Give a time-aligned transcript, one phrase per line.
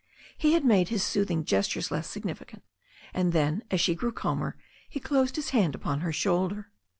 [0.35, 2.63] He made his soothing gestures less significant,
[3.13, 4.57] and then, as she grew calmer,
[4.89, 6.71] he closed his hand upon her shoul der.